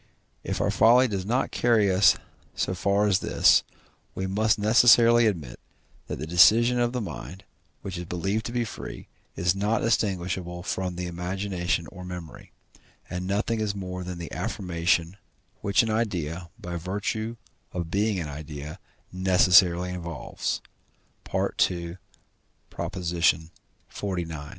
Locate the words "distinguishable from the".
9.83-11.05